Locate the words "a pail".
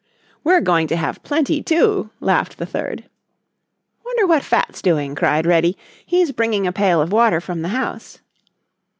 6.65-7.03